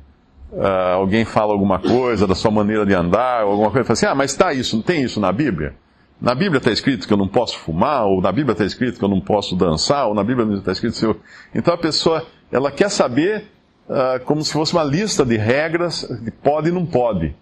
uh, 0.50 0.94
alguém 0.94 1.26
fala 1.26 1.52
alguma 1.52 1.78
coisa 1.78 2.26
da 2.26 2.34
sua 2.34 2.50
maneira 2.50 2.86
de 2.86 2.94
andar, 2.94 3.42
alguma 3.42 3.70
coisa, 3.70 3.84
falam 3.84 3.92
assim: 3.92 4.06
ah, 4.06 4.14
mas 4.14 4.30
está 4.30 4.54
isso, 4.54 4.76
não 4.76 4.82
tem 4.82 5.02
isso 5.02 5.20
na 5.20 5.30
Bíblia? 5.30 5.74
Na 6.20 6.34
Bíblia 6.34 6.58
está 6.58 6.70
escrito 6.70 7.06
que 7.06 7.12
eu 7.12 7.16
não 7.16 7.26
posso 7.26 7.58
fumar, 7.58 8.06
ou 8.06 8.20
na 8.20 8.30
Bíblia 8.30 8.52
está 8.52 8.64
escrito 8.64 8.98
que 8.98 9.04
eu 9.04 9.08
não 9.08 9.20
posso 9.20 9.56
dançar, 9.56 10.06
ou 10.06 10.14
na 10.14 10.22
Bíblia 10.22 10.56
está 10.56 10.72
escrito 10.72 10.98
que 10.98 11.04
eu... 11.04 11.20
Então 11.54 11.74
a 11.74 11.78
pessoa, 11.78 12.26
ela 12.50 12.70
quer 12.70 12.90
saber 12.90 13.48
uh, 13.88 14.24
como 14.24 14.42
se 14.44 14.52
fosse 14.52 14.72
uma 14.72 14.84
lista 14.84 15.24
de 15.24 15.36
regras 15.36 16.06
de 16.22 16.30
pode 16.30 16.68
e 16.68 16.72
não 16.72 16.86
pode. 16.86 17.34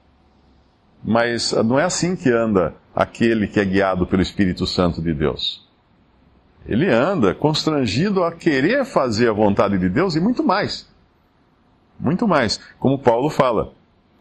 Mas 1.04 1.52
não 1.52 1.78
é 1.78 1.84
assim 1.84 2.16
que 2.16 2.30
anda 2.30 2.74
aquele 2.94 3.46
que 3.46 3.60
é 3.60 3.64
guiado 3.64 4.06
pelo 4.06 4.22
Espírito 4.22 4.66
Santo 4.66 5.00
de 5.00 5.14
Deus. 5.14 5.68
Ele 6.66 6.90
anda 6.90 7.34
constrangido 7.34 8.22
a 8.22 8.32
querer 8.32 8.84
fazer 8.84 9.28
a 9.28 9.32
vontade 9.32 9.78
de 9.78 9.88
Deus 9.88 10.14
e 10.14 10.20
muito 10.20 10.44
mais. 10.44 10.88
Muito 11.98 12.28
mais. 12.28 12.60
Como 12.78 12.98
Paulo 12.98 13.30
fala, 13.30 13.72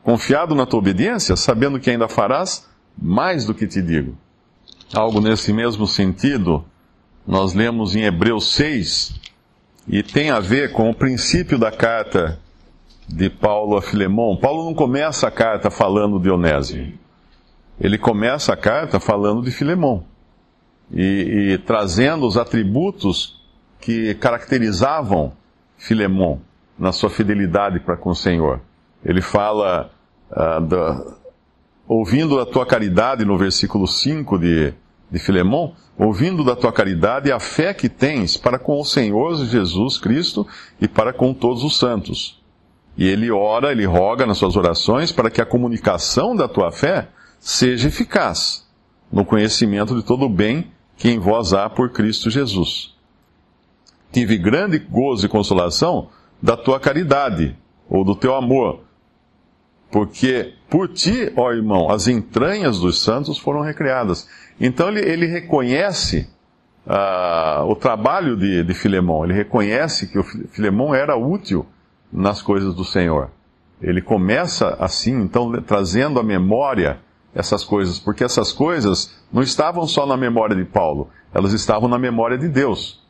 confiado 0.04 0.56
na 0.56 0.66
tua 0.66 0.80
obediência, 0.80 1.36
sabendo 1.36 1.80
que 1.80 1.90
ainda 1.90 2.08
farás 2.08 2.68
mais 2.98 3.46
do 3.46 3.54
que 3.54 3.68
te 3.68 3.82
digo. 3.82 4.18
Algo 4.94 5.22
nesse 5.22 5.54
mesmo 5.54 5.86
sentido, 5.86 6.66
nós 7.28 7.54
lemos 7.54 7.96
em 7.96 8.04
Hebreus 8.04 8.54
6, 8.54 9.20
e 9.88 10.04
tem 10.04 10.30
a 10.30 10.40
ver 10.40 10.72
com 10.72 10.90
o 10.90 10.96
princípio 10.96 11.58
da 11.58 11.72
carta 11.72 12.40
de 13.08 13.30
Paulo 13.30 13.76
a 13.78 13.82
Filemão. 13.82 14.38
Paulo 14.38 14.66
não 14.66 14.74
começa 14.74 15.28
a 15.28 15.32
carta 15.32 15.72
falando 15.72 16.20
de 16.20 16.30
Onésio. 16.30 16.94
Ele 17.80 17.98
começa 17.98 18.54
a 18.54 18.58
carta 18.58 19.00
falando 19.00 19.42
de 19.42 19.52
Filemão. 19.52 20.04
E, 20.92 21.54
e 21.54 21.58
trazendo 21.60 22.26
os 22.26 22.38
atributos 22.38 23.42
que 23.80 24.14
caracterizavam 24.16 25.34
Filemão 25.78 26.42
na 26.78 26.92
sua 26.92 27.10
fidelidade 27.10 27.80
para 27.80 27.98
com 27.98 28.10
o 28.10 28.16
Senhor. 28.16 28.62
Ele 29.04 29.22
fala, 29.22 29.92
uh, 30.32 30.62
da, 30.62 31.16
ouvindo 31.90 32.40
a 32.40 32.46
tua 32.46 32.66
caridade, 32.66 33.26
no 33.26 33.38
versículo 33.38 33.86
5 33.86 34.40
de, 34.40 34.74
de 35.12 35.20
Filemão, 35.20 35.74
ouvindo 35.98 36.46
da 36.46 36.56
tua 36.56 36.72
caridade 36.72 37.30
a 37.34 37.40
fé 37.40 37.74
que 37.74 37.90
tens 37.90 38.38
para 38.38 38.58
com 38.58 38.80
o 38.80 38.86
Senhor 38.86 39.36
Jesus 39.46 39.98
Cristo 39.98 40.48
e 40.80 40.88
para 40.88 41.12
com 41.12 41.34
todos 41.34 41.66
os 41.66 41.78
santos 41.78 42.40
e 43.00 43.08
ele 43.08 43.32
ora, 43.32 43.72
ele 43.72 43.86
roga 43.86 44.26
nas 44.26 44.38
suas 44.38 44.58
orações 44.58 45.10
para 45.10 45.32
que 45.32 45.40
a 45.40 45.46
comunicação 45.46 46.36
da 46.36 46.50
tua 46.50 46.70
fé 46.70 47.08
seja 47.40 47.88
eficaz 47.88 48.68
no 49.10 49.24
conhecimento 49.24 49.96
de 49.96 50.04
todo 50.04 50.26
o 50.26 50.30
bem 50.30 50.70
que 50.98 51.10
em 51.10 51.18
vós 51.18 51.54
há 51.54 51.70
por 51.70 51.92
Cristo 51.92 52.30
Jesus. 52.30 52.94
Tive 54.12 54.38
grande 54.38 54.80
gozo 54.80 55.26
e 55.26 55.30
consolação 55.30 56.10
da 56.42 56.58
tua 56.58 56.78
caridade, 56.78 57.56
ou 57.90 58.04
do 58.04 58.16
teu 58.16 58.36
amor, 58.36 58.82
porque 59.92 60.54
por 60.70 60.88
ti, 60.90 61.32
ó 61.36 61.52
irmão, 61.52 61.90
as 61.90 62.08
entranhas 62.08 62.80
dos 62.80 63.04
santos 63.04 63.38
foram 63.38 63.62
recriadas. 63.62 64.28
Então 64.60 64.90
ele, 64.90 65.00
ele 65.00 65.26
reconhece 65.26 66.30
uh, 66.86 67.64
o 67.66 67.76
trabalho 67.76 68.38
de, 68.38 68.64
de 68.64 68.74
Filemão, 68.74 69.24
ele 69.24 69.34
reconhece 69.34 70.08
que 70.08 70.20
o 70.20 70.24
Filemão 70.24 70.94
era 70.94 71.16
útil 71.16 71.66
nas 72.12 72.42
coisas 72.42 72.74
do 72.76 72.84
Senhor. 72.84 73.32
Ele 73.82 74.02
começa 74.02 74.76
assim, 74.80 75.22
então, 75.22 75.52
trazendo 75.62 76.20
à 76.20 76.24
memória 76.24 77.00
essas 77.34 77.64
coisas, 77.64 77.98
porque 77.98 78.24
essas 78.24 78.52
coisas 78.52 79.16
não 79.32 79.42
estavam 79.42 79.88
só 79.88 80.06
na 80.06 80.18
memória 80.18 80.56
de 80.56 80.66
Paulo, 80.66 81.10
elas 81.34 81.54
estavam 81.54 81.88
na 81.88 81.98
memória 81.98 82.38
de 82.38 82.50
Deus. 82.50 83.02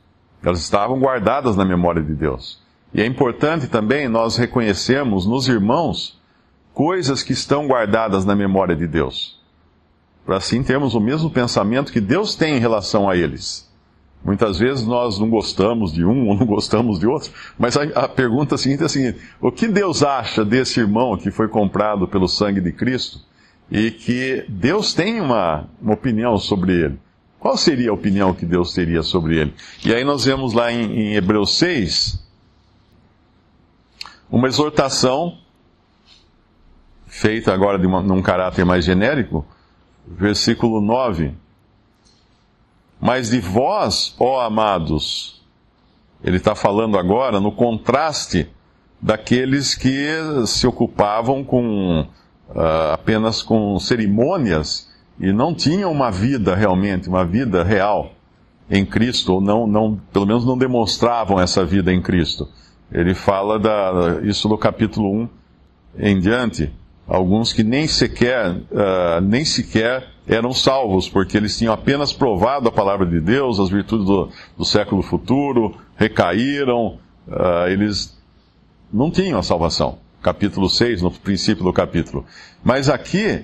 Elas 0.44 0.60
estavam 0.60 1.00
guardadas 1.00 1.56
na 1.56 1.66
memória 1.66 2.02
de 2.02 2.14
Deus. 2.14 2.62
E 2.94 3.02
é 3.02 3.06
importante 3.06 3.68
também 3.68 4.08
nós 4.08 4.38
reconhecermos 4.38 5.26
nos 5.26 5.48
irmãos 5.48 6.19
coisas 6.74 7.24
que 7.24 7.34
estão 7.34 7.68
guardadas 7.68 8.26
na 8.26 8.36
memória 8.36 8.76
de 8.76 8.88
Deus. 8.88 9.40
Para 10.26 10.38
assim 10.38 10.64
termos 10.64 10.94
o 10.94 11.00
mesmo 11.00 11.30
pensamento 11.30 11.92
que 11.92 12.00
Deus 12.00 12.36
tem 12.36 12.58
em 12.58 12.60
relação 12.60 13.10
a 13.10 13.16
eles. 13.16 13.70
Muitas 14.24 14.60
vezes 14.60 14.86
nós 14.86 15.18
não 15.18 15.30
gostamos 15.30 15.94
de 15.94 16.04
um 16.04 16.28
ou 16.30 16.38
não 16.38 16.46
gostamos 16.46 17.00
de 17.00 17.08
outro, 17.08 17.32
mas 17.58 17.78
a, 17.78 17.84
a 17.84 18.08
pergunta 18.08 18.58
seguinte 18.58 18.84
é 18.84 18.86
a 18.86 18.90
seguinte: 18.90 19.20
o 19.42 19.52
que 19.52 19.68
Deus 19.68 20.04
acha 20.04 20.44
desse 20.44 20.80
irmão 20.80 21.18
que 21.18 21.32
foi 21.32 21.48
comprado 21.48 22.08
pelo 22.08 22.28
sangue 22.28 22.62
de 22.62 22.72
Cristo 22.72 23.20
e 23.72 23.92
que 23.92 24.46
Deus 24.50 24.94
tem 24.94 25.22
uma, 25.22 25.68
uma 25.82 25.94
opinião 25.94 26.38
sobre 26.38 26.74
ele? 26.74 27.00
Qual 27.40 27.56
seria 27.56 27.92
a 27.92 27.94
opinião 27.94 28.34
que 28.34 28.46
Deus 28.46 28.74
teria 28.74 29.02
sobre 29.02 29.38
ele? 29.38 29.54
E 29.86 29.94
aí 29.94 30.04
nós 30.04 30.26
vemos 30.26 30.52
lá 30.54 30.72
em, 30.72 30.92
em 30.92 31.16
Hebreus 31.16 31.58
6 31.58 32.28
uma 34.30 34.48
exortação 34.48 35.38
feita 37.20 37.54
agora 37.54 37.78
de 37.78 37.86
uma, 37.86 38.02
num 38.02 38.22
caráter 38.22 38.66
mais 38.66 38.86
genérico, 38.86 39.46
versículo 40.08 40.82
9 40.82 41.34
mas 43.00 43.30
de 43.30 43.40
vós, 43.40 44.14
ó 44.20 44.42
amados, 44.42 45.42
ele 46.24 46.36
está 46.38 46.54
falando 46.54 46.98
agora 46.98 47.40
no 47.40 47.52
contraste 47.52 48.50
daqueles 49.02 49.74
que 49.74 50.06
se 50.46 50.68
ocupavam 50.68 51.44
com 51.44 52.02
uh, 52.50 52.92
apenas 52.94 53.42
com 53.42 53.80
cerimônias 53.80 54.90
e 55.18 55.32
não 55.32 55.54
tinham 55.54 55.92
uma 55.92 56.12
vida 56.12 56.54
realmente, 56.54 57.08
uma 57.08 57.24
vida 57.24 57.64
real 57.64 58.12
em 58.70 58.86
Cristo, 58.86 59.36
ou 59.36 59.42
não, 59.42 59.66
não, 59.66 60.00
pelo 60.12 60.28
menos 60.28 60.46
não 60.46 60.58
demonstravam 60.58 61.40
essa 61.40 61.66
vida 61.66 61.94
em 61.94 62.02
Cristo. 62.02 62.50
Ele 62.92 63.14
fala 63.14 63.58
da, 63.58 64.20
isso 64.24 64.50
no 64.50 64.58
capítulo 64.58 65.10
1 65.24 65.30
em 66.00 66.20
diante, 66.20 66.72
alguns 67.10 67.52
que 67.52 67.64
nem 67.64 67.88
sequer, 67.88 68.52
uh, 68.52 69.20
nem 69.22 69.44
sequer 69.44 70.08
eram 70.28 70.54
salvos, 70.54 71.10
porque 71.10 71.36
eles 71.36 71.58
tinham 71.58 71.74
apenas 71.74 72.14
provado 72.14 72.70
a 72.70 72.72
palavra 72.72 73.06
de 73.06 73.20
Deus, 73.20 73.60
as 73.60 73.70
virtudes 73.70 74.06
do, 74.06 74.30
do 74.56 74.64
século 74.64 75.02
futuro, 75.02 75.76
recaíram, 75.98 77.00
uh, 77.28 77.68
eles 77.68 78.16
não 78.94 79.10
tinham 79.10 79.40
a 79.40 79.44
salvação. 79.44 79.98
Capítulo 80.22 80.70
6, 80.70 81.02
no 81.02 81.10
princípio 81.10 81.64
do 81.64 81.74
capítulo. 81.74 82.26
Mas 82.64 82.90
aqui, 82.90 83.44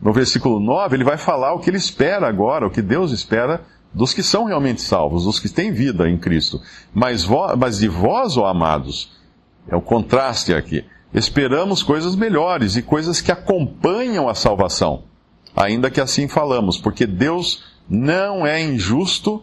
no 0.00 0.12
versículo 0.12 0.60
9, 0.60 0.96
ele 0.96 1.04
vai 1.04 1.16
falar 1.16 1.54
o 1.54 1.58
que 1.58 1.70
ele 1.70 1.78
espera 1.78 2.28
agora, 2.28 2.66
o 2.66 2.70
que 2.70 2.82
Deus 2.82 3.10
espera 3.10 3.62
dos 3.92 4.12
que 4.12 4.22
são 4.22 4.44
realmente 4.44 4.82
salvos, 4.82 5.24
dos 5.24 5.40
que 5.40 5.48
têm 5.48 5.72
vida 5.72 6.08
em 6.08 6.18
Cristo. 6.18 6.60
Mas, 6.92 7.26
mas 7.58 7.78
de 7.78 7.88
vós, 7.88 8.36
ó 8.36 8.46
amados, 8.46 9.12
é 9.66 9.74
o 9.74 9.80
contraste 9.80 10.52
aqui. 10.52 10.84
Esperamos 11.14 11.82
coisas 11.82 12.16
melhores 12.16 12.76
e 12.76 12.82
coisas 12.82 13.20
que 13.20 13.32
acompanham 13.32 14.28
a 14.28 14.34
salvação 14.34 15.04
ainda 15.54 15.90
que 15.90 16.00
assim 16.00 16.26
falamos, 16.26 16.78
porque 16.78 17.06
Deus 17.06 17.64
não 17.88 18.46
é 18.46 18.62
injusto 18.62 19.42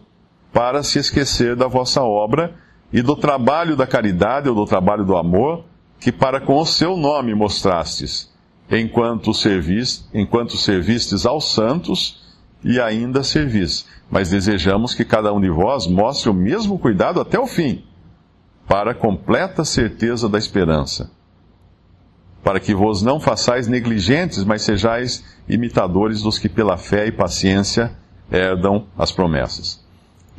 para 0.52 0.82
se 0.82 0.98
esquecer 0.98 1.56
da 1.56 1.66
vossa 1.66 2.02
obra 2.02 2.54
e 2.92 3.00
do 3.00 3.16
trabalho 3.16 3.76
da 3.76 3.86
caridade 3.86 4.48
ou 4.48 4.54
do 4.54 4.66
trabalho 4.66 5.04
do 5.04 5.16
amor 5.16 5.64
que 5.98 6.12
para 6.12 6.40
com 6.40 6.58
o 6.58 6.66
seu 6.66 6.96
nome 6.96 7.32
mostrastes, 7.34 8.30
enquanto, 8.68 9.32
servis, 9.32 10.08
enquanto 10.12 10.56
servistes 10.56 11.24
aos 11.24 11.52
santos 11.54 12.34
e 12.62 12.80
ainda 12.80 13.22
servis. 13.22 13.86
Mas 14.10 14.30
desejamos 14.30 14.94
que 14.94 15.04
cada 15.04 15.32
um 15.32 15.40
de 15.40 15.48
vós 15.48 15.86
mostre 15.86 16.28
o 16.28 16.34
mesmo 16.34 16.78
cuidado 16.78 17.20
até 17.20 17.38
o 17.38 17.46
fim, 17.46 17.84
para 18.66 18.94
completa 18.94 19.64
certeza 19.64 20.28
da 20.28 20.38
esperança 20.38 21.10
para 22.42 22.58
que 22.58 22.74
vos 22.74 23.02
não 23.02 23.20
façais 23.20 23.68
negligentes, 23.68 24.44
mas 24.44 24.62
sejais 24.62 25.24
imitadores 25.48 26.22
dos 26.22 26.38
que 26.38 26.48
pela 26.48 26.76
fé 26.76 27.06
e 27.06 27.12
paciência 27.12 27.92
herdam 28.30 28.86
as 28.98 29.12
promessas. 29.12 29.80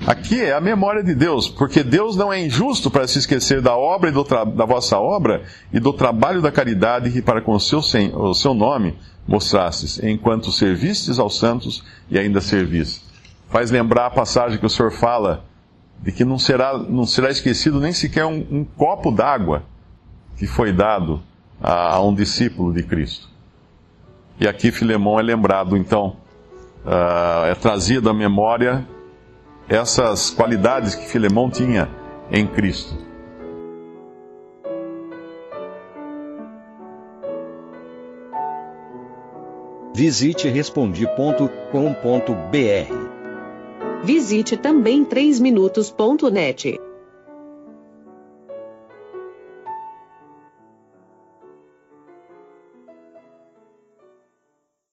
Aqui 0.06 0.42
é 0.42 0.54
a 0.54 0.60
memória 0.60 1.04
de 1.04 1.16
Deus, 1.16 1.48
porque 1.48 1.84
Deus 1.84 2.18
não 2.18 2.34
é 2.34 2.44
injusto 2.44 2.92
para 2.92 3.08
se 3.08 3.20
esquecer 3.20 3.62
da 3.62 3.76
obra 3.78 4.10
e 4.10 4.12
do 4.12 4.24
da 4.24 4.66
vossa 4.66 4.98
obra 4.98 5.44
e 5.72 5.80
do 5.80 5.94
trabalho 5.94 6.42
da 6.42 6.52
caridade 6.52 7.12
que 7.12 7.22
para 7.22 7.42
com 7.42 7.54
o 7.54 7.60
seu, 7.60 7.80
o 7.80 8.34
seu 8.34 8.54
nome 8.54 8.98
mostrastes, 9.26 10.02
enquanto 10.04 10.52
servistes 10.52 11.20
aos 11.20 11.38
santos 11.38 11.84
e 12.10 12.20
ainda 12.20 12.42
servis. 12.42 13.02
Faz 13.50 13.72
lembrar 13.72 14.08
a 14.08 14.10
passagem 14.10 14.58
que 14.58 14.66
o 14.66 14.70
Senhor 14.70 14.92
fala 14.92 15.46
de 16.02 16.12
que 16.12 16.26
não 16.26 16.38
será, 16.38 16.78
não 16.78 17.06
será 17.06 17.30
esquecido 17.30 17.80
nem 17.80 17.94
sequer 17.94 18.26
um, 18.26 18.46
um 18.52 18.66
copo 18.66 19.10
d'água 19.10 19.64
que 20.38 20.46
foi 20.46 20.74
dado 20.74 21.22
a, 21.62 21.96
a 21.96 22.02
um 22.02 22.14
discípulo 22.14 22.74
de 22.74 22.84
Cristo. 22.84 23.28
E 24.40 24.48
aqui 24.48 24.72
Filemão 24.72 25.20
é 25.20 25.24
lembrado, 25.24 25.78
então, 25.78 26.18
uh, 26.86 27.46
é 27.46 27.56
trazido 27.56 28.10
à 28.10 28.14
memória 28.14 28.86
essas 29.70 30.30
qualidades 30.30 30.96
que 30.96 31.06
Filemão 31.06 31.50
tinha 31.50 31.90
em 32.32 32.46
Cristo. 32.48 32.98
Visite 39.96 40.50
respondi.com.br. 40.50 41.54
Visite 44.04 44.58
também 44.58 45.06
3minutos.net. 45.06 46.80